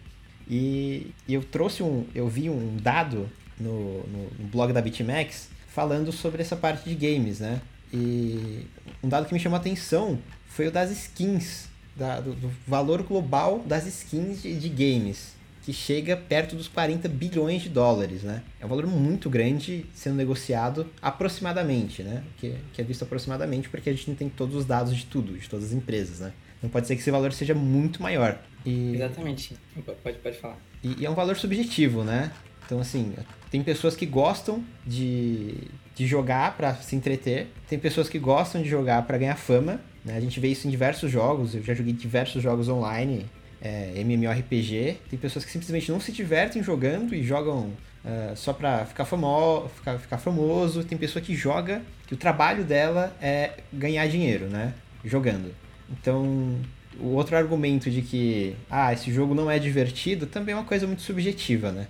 E, 0.47 1.11
e 1.27 1.33
eu 1.33 1.43
trouxe 1.43 1.83
um. 1.83 2.05
Eu 2.15 2.29
vi 2.29 2.51
um 2.51 2.77
dado 2.77 3.31
no, 3.59 4.03
no, 4.07 4.31
no, 4.39 4.49
blog 4.49 4.75
da 4.75 4.83
BitMEX 4.83 5.49
falando 5.69 6.13
sobre 6.13 6.43
essa 6.43 6.55
parte 6.55 6.87
de 6.87 6.95
games, 6.95 7.41
né? 7.41 7.63
E 7.91 8.67
um 9.03 9.09
dado 9.09 9.27
que 9.27 9.33
me 9.33 9.41
chamou 9.41 9.57
a 9.57 9.61
atenção 9.61 10.19
foi 10.49 10.67
o 10.67 10.71
das 10.71 10.91
skins, 10.91 11.67
da, 11.97 12.21
do, 12.21 12.35
do 12.35 12.51
valor 12.69 13.03
global 13.03 13.61
das 13.67 13.87
skins 13.87 14.43
de, 14.43 14.55
de 14.55 14.69
games 14.69 15.33
que 15.63 15.73
chega 15.73 16.17
perto 16.17 16.57
dos 16.57 16.67
40 16.67 17.09
bilhões 17.09 17.63
de 17.63 17.69
dólares, 17.69 18.23
né? 18.23 18.43
É 18.61 18.67
um 18.67 18.69
valor 18.69 18.87
muito 18.87 19.31
grande 19.31 19.87
sendo 19.95 20.17
negociado 20.17 20.87
aproximadamente, 21.01 22.03
né? 22.03 22.25
Que, 22.39 22.57
que 22.73 22.81
é 22.81 22.85
visto 22.85 23.03
aproximadamente 23.03 23.69
porque 23.69 23.89
a 23.89 23.93
gente 23.93 24.09
não 24.09 24.17
tem 24.17 24.29
todos 24.29 24.57
os 24.57 24.65
dados 24.65 24.97
de 24.97 25.07
tudo, 25.07 25.39
de 25.39 25.49
todas 25.49 25.67
as 25.67 25.73
empresas, 25.73 26.21
né? 26.21 26.33
Não 26.61 26.69
pode 26.69 26.87
ser 26.87 26.95
que 26.95 27.01
esse 27.01 27.11
valor 27.11 27.33
seja 27.33 27.55
muito 27.55 28.03
maior. 28.03 28.41
E... 28.67 28.95
Exatamente. 28.95 29.57
Pode, 30.03 30.19
pode 30.19 30.39
falar. 30.39 30.59
E, 30.83 31.03
e 31.03 31.07
é 31.07 31.11
um 31.11 31.15
valor 31.15 31.37
subjetivo, 31.37 32.03
né? 32.03 32.33
Então, 32.67 32.81
assim, 32.81 33.15
tem 33.51 33.63
pessoas 33.63 33.95
que 33.95 34.07
gostam 34.07 34.65
de, 34.87 35.55
de 35.95 36.07
jogar 36.07 36.57
para 36.57 36.75
se 36.77 36.97
entreter, 36.97 37.49
tem 37.69 37.79
pessoas 37.79 38.09
que 38.09 38.19
gostam 38.19 38.63
de 38.63 38.69
jogar 38.69 39.03
para 39.03 39.19
ganhar 39.19 39.37
fama, 39.37 39.81
né? 40.05 40.17
A 40.17 40.21
gente 40.21 40.41
vê 40.41 40.49
isso 40.49 40.67
em 40.67 40.71
diversos 40.71 41.11
jogos, 41.11 41.55
eu 41.55 41.63
já 41.63 41.75
joguei 41.75 41.93
diversos 41.93 42.43
jogos 42.43 42.69
online, 42.69 43.27
é, 43.63 43.93
MMORPG. 44.03 44.99
Tem 45.09 45.19
pessoas 45.19 45.45
que 45.45 45.51
simplesmente 45.51 45.91
não 45.91 46.01
se 46.01 46.11
divertem 46.11 46.63
jogando 46.63 47.15
e 47.15 47.23
jogam 47.23 47.73
uh, 48.05 48.37
só 48.37 48.53
pra 48.53 48.85
ficar, 48.85 49.05
famo 49.05 49.71
ficar, 49.77 49.99
ficar 49.99 50.19
famoso. 50.19 50.83
Tem 50.83 50.99
pessoa 50.99 51.23
que 51.23 51.35
joga, 51.35 51.83
que 52.07 52.15
o 52.15 52.17
trabalho 52.17 52.65
dela 52.65 53.17
é 53.21 53.53
ganhar 53.73 54.07
dinheiro, 54.09 54.47
né? 54.47 54.75
Jogando. 55.05 55.55
Então, 55.89 56.61
o 56.99 57.09
outro 57.09 57.37
argumento 57.37 57.91
de 57.91 58.03
que, 58.03 58.57
ah, 58.69 58.93
esse 58.93 59.13
jogo 59.13 59.35
não 59.35 59.51
é 59.51 59.59
divertido, 59.59 60.27
também 60.27 60.55
é 60.55 60.57
uma 60.57 60.65
coisa 60.65 60.87
muito 60.87 61.03
subjetiva, 61.03 61.71
né? 61.71 61.87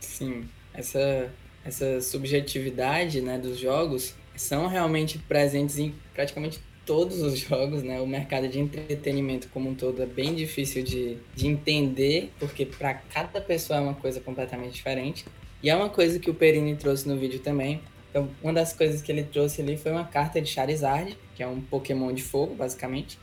Sim, 0.00 0.44
essa, 0.72 1.30
essa 1.64 2.00
subjetividade 2.00 3.20
né, 3.20 3.38
dos 3.38 3.58
jogos 3.58 4.14
são 4.36 4.66
realmente 4.66 5.18
presentes 5.18 5.78
em 5.78 5.94
praticamente 6.14 6.60
todos 6.86 7.20
os 7.20 7.38
jogos, 7.38 7.82
né? 7.82 8.00
O 8.00 8.06
mercado 8.06 8.48
de 8.48 8.58
entretenimento 8.58 9.48
como 9.52 9.68
um 9.68 9.74
todo 9.74 10.02
é 10.02 10.06
bem 10.06 10.34
difícil 10.34 10.82
de, 10.82 11.18
de 11.34 11.46
entender, 11.46 12.30
porque 12.38 12.64
para 12.64 12.94
cada 12.94 13.40
pessoa 13.40 13.78
é 13.78 13.82
uma 13.82 13.94
coisa 13.94 14.20
completamente 14.20 14.74
diferente. 14.74 15.26
E 15.62 15.68
é 15.68 15.74
uma 15.74 15.90
coisa 15.90 16.18
que 16.18 16.30
o 16.30 16.34
Perini 16.34 16.76
trouxe 16.76 17.08
no 17.08 17.16
vídeo 17.18 17.40
também. 17.40 17.82
Então, 18.10 18.30
uma 18.42 18.52
das 18.52 18.72
coisas 18.72 19.02
que 19.02 19.10
ele 19.10 19.24
trouxe 19.24 19.60
ali 19.60 19.76
foi 19.76 19.90
uma 19.90 20.04
carta 20.04 20.40
de 20.40 20.48
Charizard, 20.48 21.18
que 21.34 21.42
é 21.42 21.46
um 21.46 21.60
Pokémon 21.60 22.12
de 22.12 22.22
fogo, 22.22 22.54
basicamente. 22.54 23.18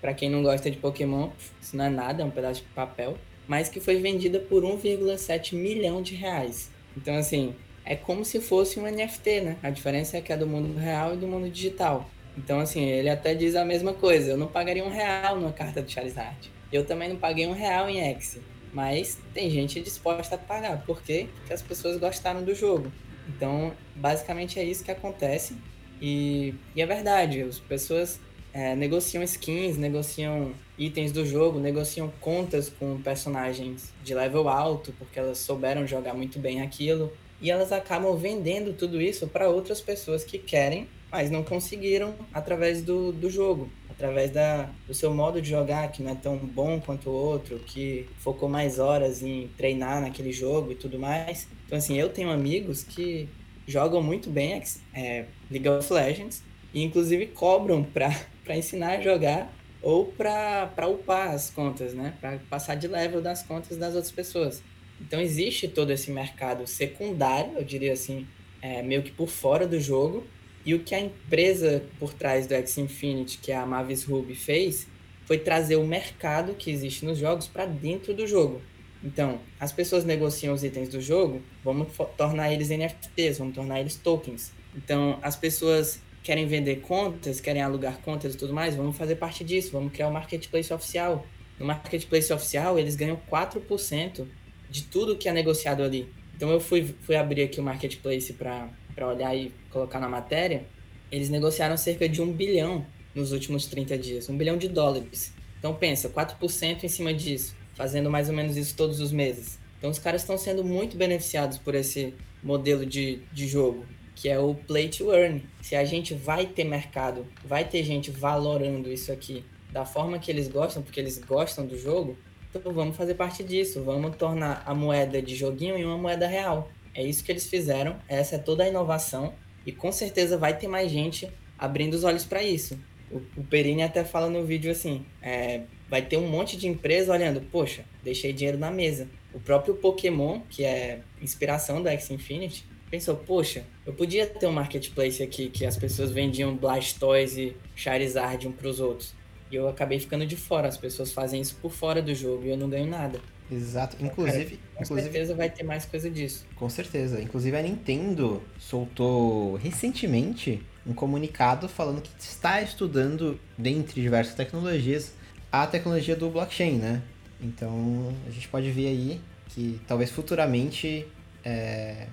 Para 0.00 0.14
quem 0.14 0.28
não 0.30 0.42
gosta 0.42 0.70
de 0.70 0.76
Pokémon, 0.76 1.30
isso 1.60 1.76
não 1.76 1.86
é 1.86 1.90
nada, 1.90 2.22
é 2.22 2.24
um 2.24 2.30
pedaço 2.30 2.62
de 2.62 2.68
papel. 2.68 3.16
Mas 3.48 3.68
que 3.68 3.80
foi 3.80 3.96
vendida 3.96 4.38
por 4.38 4.62
1,7 4.62 5.54
milhão 5.54 6.02
de 6.02 6.14
reais. 6.14 6.70
Então, 6.96 7.16
assim, 7.16 7.54
é 7.84 7.96
como 7.96 8.24
se 8.24 8.40
fosse 8.40 8.78
um 8.78 8.84
NFT, 8.84 9.40
né? 9.40 9.56
A 9.62 9.70
diferença 9.70 10.16
é 10.16 10.20
que 10.20 10.32
é 10.32 10.36
do 10.36 10.46
mundo 10.46 10.78
real 10.78 11.14
e 11.14 11.16
do 11.16 11.26
mundo 11.26 11.48
digital. 11.48 12.08
Então, 12.42 12.58
assim, 12.58 12.86
ele 12.86 13.10
até 13.10 13.34
diz 13.34 13.54
a 13.54 13.66
mesma 13.66 13.92
coisa. 13.92 14.30
Eu 14.30 14.38
não 14.38 14.46
pagaria 14.46 14.82
um 14.82 14.88
real 14.88 15.36
numa 15.36 15.52
carta 15.52 15.82
do 15.82 15.90
Charizard. 15.90 16.50
Eu 16.72 16.86
também 16.86 17.10
não 17.10 17.16
paguei 17.16 17.46
um 17.46 17.52
real 17.52 17.88
em 17.88 18.00
X. 18.00 18.38
Mas 18.72 19.18
tem 19.34 19.50
gente 19.50 19.78
disposta 19.80 20.36
a 20.36 20.38
pagar. 20.38 20.82
Porque 20.86 21.28
as 21.50 21.60
pessoas 21.60 21.98
gostaram 21.98 22.42
do 22.42 22.54
jogo. 22.54 22.90
Então, 23.28 23.74
basicamente 23.94 24.58
é 24.58 24.64
isso 24.64 24.82
que 24.82 24.90
acontece. 24.90 25.54
E, 26.00 26.54
e 26.74 26.80
é 26.80 26.86
verdade, 26.86 27.42
as 27.42 27.58
pessoas 27.58 28.18
é, 28.54 28.74
negociam 28.74 29.22
skins, 29.22 29.76
negociam 29.76 30.54
itens 30.78 31.12
do 31.12 31.26
jogo, 31.26 31.60
negociam 31.60 32.10
contas 32.22 32.70
com 32.70 33.02
personagens 33.02 33.92
de 34.02 34.14
level 34.14 34.48
alto, 34.48 34.94
porque 34.98 35.18
elas 35.18 35.36
souberam 35.36 35.86
jogar 35.86 36.14
muito 36.14 36.38
bem 36.38 36.62
aquilo. 36.62 37.12
E 37.42 37.50
elas 37.50 37.70
acabam 37.70 38.16
vendendo 38.16 38.72
tudo 38.72 38.98
isso 39.00 39.26
para 39.26 39.50
outras 39.50 39.82
pessoas 39.82 40.24
que 40.24 40.38
querem 40.38 40.88
mas 41.10 41.30
não 41.30 41.42
conseguiram 41.42 42.14
através 42.32 42.82
do, 42.82 43.12
do 43.12 43.28
jogo, 43.28 43.70
através 43.90 44.30
da, 44.30 44.70
do 44.86 44.94
seu 44.94 45.12
modo 45.12 45.42
de 45.42 45.50
jogar, 45.50 45.90
que 45.90 46.02
não 46.02 46.12
é 46.12 46.14
tão 46.14 46.36
bom 46.36 46.80
quanto 46.80 47.10
o 47.10 47.12
outro, 47.12 47.58
que 47.58 48.08
focou 48.18 48.48
mais 48.48 48.78
horas 48.78 49.22
em 49.22 49.48
treinar 49.56 50.00
naquele 50.00 50.32
jogo 50.32 50.72
e 50.72 50.74
tudo 50.74 50.98
mais. 50.98 51.48
Então, 51.66 51.76
assim, 51.76 51.98
eu 51.98 52.08
tenho 52.08 52.30
amigos 52.30 52.82
que 52.82 53.28
jogam 53.66 54.02
muito 54.02 54.30
bem 54.30 54.62
é, 54.94 55.26
League 55.50 55.68
of 55.68 55.92
Legends 55.92 56.42
e, 56.72 56.82
inclusive, 56.82 57.26
cobram 57.26 57.82
para 57.82 58.14
ensinar 58.56 58.98
a 58.98 59.00
jogar 59.00 59.52
ou 59.82 60.06
para 60.06 60.88
upar 60.88 61.30
as 61.30 61.50
contas, 61.50 61.94
né? 61.94 62.14
Para 62.20 62.38
passar 62.50 62.74
de 62.74 62.86
level 62.86 63.20
das 63.20 63.42
contas 63.42 63.76
das 63.76 63.94
outras 63.94 64.12
pessoas. 64.12 64.62
Então, 65.00 65.20
existe 65.20 65.66
todo 65.66 65.90
esse 65.90 66.10
mercado 66.10 66.66
secundário, 66.66 67.52
eu 67.56 67.64
diria 67.64 67.92
assim, 67.92 68.26
é, 68.60 68.82
meio 68.82 69.02
que 69.02 69.10
por 69.10 69.28
fora 69.28 69.66
do 69.66 69.80
jogo, 69.80 70.26
e 70.64 70.74
o 70.74 70.80
que 70.80 70.94
a 70.94 71.00
empresa 71.00 71.82
por 71.98 72.12
trás 72.12 72.46
do 72.46 72.54
X 72.54 72.78
Infinity, 72.78 73.38
que 73.38 73.52
é 73.52 73.56
a 73.56 73.66
Mavis 73.66 74.04
Ruby, 74.04 74.34
fez 74.34 74.86
foi 75.24 75.38
trazer 75.38 75.76
o 75.76 75.86
mercado 75.86 76.54
que 76.54 76.72
existe 76.72 77.04
nos 77.04 77.16
jogos 77.16 77.46
para 77.46 77.64
dentro 77.64 78.12
do 78.12 78.26
jogo. 78.26 78.60
Então, 79.02 79.40
as 79.60 79.72
pessoas 79.72 80.04
negociam 80.04 80.52
os 80.52 80.64
itens 80.64 80.88
do 80.88 81.00
jogo, 81.00 81.40
vamos 81.64 81.88
tornar 82.16 82.52
eles 82.52 82.68
NFTs, 82.68 83.38
vamos 83.38 83.54
tornar 83.54 83.80
eles 83.80 83.94
tokens. 83.94 84.52
Então, 84.74 85.18
as 85.22 85.36
pessoas 85.36 86.02
querem 86.22 86.46
vender 86.46 86.80
contas, 86.80 87.40
querem 87.40 87.62
alugar 87.62 87.98
contas 88.00 88.34
e 88.34 88.36
tudo 88.36 88.52
mais, 88.52 88.74
vamos 88.74 88.96
fazer 88.96 89.16
parte 89.16 89.42
disso, 89.44 89.70
vamos 89.72 89.92
criar 89.92 90.08
o 90.08 90.10
um 90.10 90.14
marketplace 90.14 90.72
oficial. 90.72 91.24
No 91.58 91.64
marketplace 91.64 92.32
oficial, 92.32 92.78
eles 92.78 92.96
ganham 92.96 93.18
4% 93.30 94.26
de 94.68 94.82
tudo 94.82 95.16
que 95.16 95.28
é 95.28 95.32
negociado 95.32 95.82
ali. 95.82 96.08
Então, 96.40 96.50
eu 96.50 96.58
fui, 96.58 96.94
fui 97.02 97.16
abrir 97.16 97.42
aqui 97.42 97.60
o 97.60 97.62
marketplace 97.62 98.32
para 98.32 98.70
olhar 99.06 99.36
e 99.36 99.52
colocar 99.68 100.00
na 100.00 100.08
matéria, 100.08 100.64
eles 101.12 101.28
negociaram 101.28 101.76
cerca 101.76 102.08
de 102.08 102.22
um 102.22 102.32
bilhão 102.32 102.86
nos 103.14 103.30
últimos 103.30 103.66
30 103.66 103.98
dias, 103.98 104.26
um 104.30 104.38
bilhão 104.38 104.56
de 104.56 104.66
dólares. 104.66 105.34
Então 105.58 105.74
pensa, 105.74 106.08
4% 106.08 106.82
em 106.82 106.88
cima 106.88 107.12
disso, 107.12 107.54
fazendo 107.74 108.08
mais 108.08 108.30
ou 108.30 108.34
menos 108.34 108.56
isso 108.56 108.74
todos 108.74 109.00
os 109.00 109.12
meses. 109.12 109.58
Então 109.76 109.90
os 109.90 109.98
caras 109.98 110.22
estão 110.22 110.38
sendo 110.38 110.64
muito 110.64 110.96
beneficiados 110.96 111.58
por 111.58 111.74
esse 111.74 112.14
modelo 112.42 112.86
de, 112.86 113.20
de 113.30 113.46
jogo, 113.46 113.84
que 114.16 114.26
é 114.26 114.38
o 114.38 114.54
play 114.54 114.88
to 114.88 115.12
earn. 115.12 115.42
Se 115.60 115.76
a 115.76 115.84
gente 115.84 116.14
vai 116.14 116.46
ter 116.46 116.64
mercado, 116.64 117.26
vai 117.44 117.68
ter 117.68 117.84
gente 117.84 118.10
valorando 118.10 118.90
isso 118.90 119.12
aqui 119.12 119.44
da 119.70 119.84
forma 119.84 120.18
que 120.18 120.30
eles 120.30 120.48
gostam, 120.48 120.82
porque 120.82 121.00
eles 121.00 121.18
gostam 121.18 121.66
do 121.66 121.78
jogo, 121.78 122.16
então 122.54 122.72
vamos 122.72 122.96
fazer 122.96 123.14
parte 123.14 123.44
disso, 123.44 123.82
vamos 123.84 124.16
tornar 124.16 124.62
a 124.66 124.74
moeda 124.74 125.22
de 125.22 125.36
joguinho 125.36 125.76
em 125.76 125.84
uma 125.84 125.96
moeda 125.96 126.26
real. 126.26 126.70
É 126.92 127.02
isso 127.02 127.22
que 127.22 127.30
eles 127.30 127.48
fizeram, 127.48 127.96
essa 128.08 128.36
é 128.36 128.38
toda 128.38 128.64
a 128.64 128.68
inovação 128.68 129.32
e 129.64 129.70
com 129.70 129.92
certeza 129.92 130.36
vai 130.36 130.56
ter 130.56 130.66
mais 130.66 130.90
gente 130.90 131.30
abrindo 131.58 131.94
os 131.94 132.04
olhos 132.04 132.24
para 132.24 132.42
isso. 132.42 132.78
O, 133.10 133.18
o 133.40 133.44
Perini 133.44 133.82
até 133.82 134.04
fala 134.04 134.28
no 134.28 134.44
vídeo 134.44 134.70
assim, 134.70 135.06
é, 135.22 135.62
vai 135.88 136.02
ter 136.02 136.16
um 136.16 136.28
monte 136.28 136.56
de 136.56 136.66
empresa 136.66 137.12
olhando, 137.12 137.40
poxa, 137.40 137.84
deixei 138.02 138.32
dinheiro 138.32 138.58
na 138.58 138.70
mesa. 138.70 139.08
O 139.32 139.38
próprio 139.38 139.74
Pokémon, 139.74 140.40
que 140.48 140.64
é 140.64 141.00
inspiração 141.22 141.80
da 141.82 141.92
X 141.92 142.10
Infinity, 142.10 142.64
pensou, 142.90 143.14
poxa, 143.16 143.64
eu 143.86 143.92
podia 143.92 144.26
ter 144.26 144.46
um 144.46 144.52
marketplace 144.52 145.22
aqui 145.22 145.48
que 145.48 145.64
as 145.64 145.76
pessoas 145.76 146.10
vendiam 146.10 146.56
Blastoise 146.56 147.40
e 147.40 147.56
Charizard 147.76 148.48
um 148.48 148.52
para 148.52 148.68
os 148.68 148.80
outros. 148.80 149.14
E 149.50 149.56
eu 149.56 149.68
acabei 149.68 149.98
ficando 149.98 150.24
de 150.26 150.36
fora, 150.36 150.68
as 150.68 150.76
pessoas 150.76 151.12
fazem 151.12 151.40
isso 151.40 151.56
por 151.60 151.72
fora 151.72 152.00
do 152.00 152.14
jogo 152.14 152.44
e 152.44 152.50
eu 152.50 152.56
não 152.56 152.68
ganho 152.68 152.88
nada. 152.88 153.20
Exato. 153.50 153.96
Inclusive, 153.98 154.60
Com 154.74 154.84
inclusive 154.84 155.10
certeza 155.10 155.34
vai 155.34 155.50
ter 155.50 155.64
mais 155.64 155.84
coisa 155.84 156.08
disso. 156.08 156.46
Com 156.54 156.68
certeza. 156.68 157.20
Inclusive 157.20 157.56
a 157.56 157.62
Nintendo 157.62 158.40
soltou 158.58 159.56
recentemente 159.56 160.62
um 160.86 160.94
comunicado 160.94 161.68
falando 161.68 162.00
que 162.00 162.10
está 162.18 162.62
estudando, 162.62 163.38
dentre 163.58 164.00
diversas 164.00 164.34
tecnologias, 164.34 165.12
a 165.50 165.66
tecnologia 165.66 166.14
do 166.14 166.30
blockchain, 166.30 166.78
né? 166.78 167.02
Então 167.40 168.14
a 168.26 168.30
gente 168.30 168.46
pode 168.48 168.70
ver 168.70 168.86
aí 168.86 169.20
que 169.48 169.80
talvez 169.86 170.10
futuramente 170.10 171.06
é, 171.44 172.06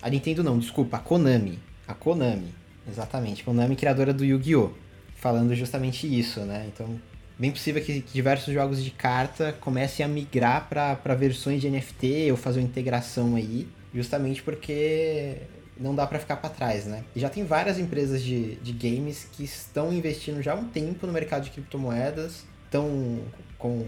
a 0.00 0.08
Nintendo 0.08 0.44
não, 0.44 0.58
desculpa, 0.58 0.98
a 0.98 1.00
Konami. 1.00 1.58
A 1.88 1.94
Konami, 1.94 2.54
exatamente. 2.88 3.42
Konami, 3.42 3.74
criadora 3.74 4.12
do 4.12 4.24
Yu-Gi-Oh! 4.24 4.83
Falando 5.24 5.54
justamente 5.54 6.06
isso, 6.06 6.40
né? 6.40 6.66
Então, 6.68 7.00
bem 7.38 7.50
possível 7.50 7.82
que, 7.82 8.02
que 8.02 8.12
diversos 8.12 8.52
jogos 8.52 8.84
de 8.84 8.90
carta 8.90 9.54
comecem 9.58 10.04
a 10.04 10.08
migrar 10.08 10.68
para 10.68 11.14
versões 11.14 11.62
de 11.62 11.70
NFT 11.70 12.30
ou 12.30 12.36
fazer 12.36 12.60
uma 12.60 12.66
integração 12.66 13.34
aí, 13.34 13.66
justamente 13.94 14.42
porque 14.42 15.38
não 15.80 15.94
dá 15.94 16.06
para 16.06 16.18
ficar 16.18 16.36
para 16.36 16.50
trás, 16.50 16.84
né? 16.84 17.04
E 17.16 17.20
já 17.20 17.30
tem 17.30 17.42
várias 17.42 17.78
empresas 17.78 18.22
de, 18.22 18.56
de 18.56 18.72
games 18.74 19.26
que 19.32 19.44
estão 19.44 19.90
investindo 19.94 20.42
já 20.42 20.52
há 20.52 20.56
um 20.56 20.68
tempo 20.68 21.06
no 21.06 21.12
mercado 21.14 21.44
de 21.44 21.52
criptomoedas, 21.52 22.44
estão 22.66 23.20
com 23.56 23.86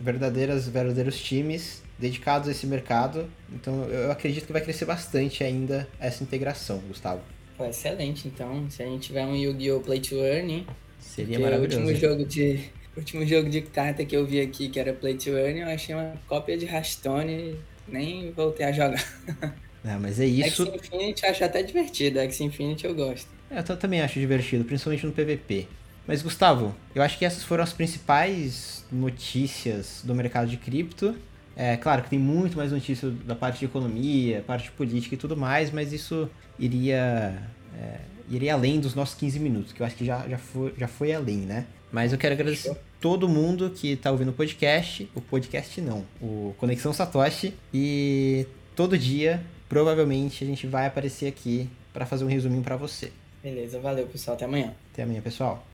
verdadeiras, 0.00 0.68
verdadeiros 0.68 1.18
times 1.18 1.82
dedicados 1.98 2.46
a 2.46 2.52
esse 2.52 2.64
mercado. 2.64 3.28
Então 3.52 3.82
eu 3.86 4.12
acredito 4.12 4.46
que 4.46 4.52
vai 4.52 4.62
crescer 4.62 4.84
bastante 4.84 5.42
ainda 5.42 5.88
essa 5.98 6.22
integração, 6.22 6.78
Gustavo. 6.86 7.22
Pô, 7.56 7.64
excelente, 7.64 8.28
então. 8.28 8.68
Se 8.70 8.82
a 8.82 8.86
gente 8.86 9.06
tiver 9.08 9.24
um 9.24 9.34
Yu-Gi-Oh! 9.34 9.80
Play 9.80 10.00
to 10.00 10.16
Earn, 10.16 10.66
Seria 10.98 11.26
porque 11.26 11.38
o 11.38 11.40
maravilhoso. 11.40 11.78
último 11.80 11.96
jogo 11.96 12.24
de 12.24 12.60
o 12.94 12.98
último 12.98 13.26
jogo 13.26 13.50
de 13.50 13.60
carta 13.62 14.04
que 14.04 14.16
eu 14.16 14.26
vi 14.26 14.40
aqui, 14.40 14.68
que 14.68 14.80
era 14.80 14.92
Play 14.92 15.14
to 15.16 15.30
Earn, 15.30 15.60
eu 15.60 15.68
achei 15.68 15.94
uma 15.94 16.14
cópia 16.26 16.56
de 16.56 16.64
Hearthstone, 16.66 17.56
nem 17.86 18.30
voltei 18.32 18.66
a 18.66 18.72
jogar. 18.72 19.02
É, 19.84 19.96
mas 19.98 20.18
é 20.18 20.26
isso. 20.26 20.64
X 20.66 20.74
Infinity 20.74 21.22
eu 21.22 21.30
acho 21.30 21.44
até 21.44 21.62
divertido, 21.62 22.18
X 22.18 22.40
Infinity 22.40 22.84
eu 22.86 22.92
gosto. 22.92 23.28
É, 23.48 23.60
Eu 23.60 23.76
também 23.76 24.00
acho 24.00 24.18
divertido, 24.18 24.64
principalmente 24.64 25.06
no 25.06 25.12
PVP. 25.12 25.68
Mas, 26.08 26.22
Gustavo, 26.22 26.74
eu 26.92 27.02
acho 27.02 27.16
que 27.16 27.24
essas 27.24 27.44
foram 27.44 27.62
as 27.62 27.72
principais 27.72 28.84
notícias 28.90 30.00
do 30.02 30.12
mercado 30.12 30.48
de 30.48 30.56
cripto. 30.56 31.14
É 31.56 31.76
claro 31.76 32.02
que 32.02 32.10
tem 32.10 32.18
muito 32.18 32.56
mais 32.56 32.70
notícias 32.70 33.12
da 33.24 33.34
parte 33.34 33.60
de 33.60 33.64
economia, 33.64 34.44
parte 34.46 34.70
política 34.72 35.14
e 35.14 35.18
tudo 35.18 35.36
mais, 35.36 35.70
mas 35.70 35.92
isso 35.92 36.28
iria, 36.58 37.42
é, 37.74 37.98
iria 38.28 38.52
além 38.52 38.78
dos 38.78 38.94
nossos 38.94 39.14
15 39.14 39.40
minutos, 39.40 39.72
que 39.72 39.80
eu 39.80 39.86
acho 39.86 39.96
que 39.96 40.04
já, 40.04 40.28
já, 40.28 40.36
foi, 40.36 40.74
já 40.76 40.86
foi 40.86 41.14
além, 41.14 41.38
né? 41.38 41.64
Mas 41.90 42.12
eu 42.12 42.18
quero 42.18 42.34
agradecer 42.34 42.76
todo 43.00 43.28
mundo 43.28 43.70
que 43.70 43.92
está 43.92 44.10
ouvindo 44.10 44.30
o 44.30 44.32
podcast. 44.34 45.08
O 45.14 45.20
podcast 45.20 45.80
não, 45.80 46.04
o 46.20 46.54
Conexão 46.58 46.92
Satoshi. 46.92 47.54
E 47.72 48.46
todo 48.74 48.98
dia, 48.98 49.42
provavelmente, 49.68 50.44
a 50.44 50.46
gente 50.46 50.66
vai 50.66 50.86
aparecer 50.86 51.26
aqui 51.26 51.70
para 51.92 52.04
fazer 52.04 52.24
um 52.24 52.28
resuminho 52.28 52.62
para 52.62 52.76
você. 52.76 53.12
Beleza, 53.42 53.78
valeu 53.78 54.06
pessoal, 54.06 54.36
até 54.36 54.44
amanhã. 54.44 54.74
Até 54.92 55.04
amanhã, 55.04 55.20
pessoal. 55.20 55.64